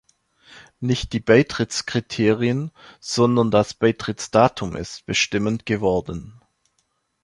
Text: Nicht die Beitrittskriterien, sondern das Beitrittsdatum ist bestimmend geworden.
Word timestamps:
Nicht 0.79 1.13
die 1.13 1.19
Beitrittskriterien, 1.19 2.71
sondern 2.99 3.51
das 3.51 3.75
Beitrittsdatum 3.75 4.75
ist 4.75 5.05
bestimmend 5.05 5.67
geworden. 5.67 6.41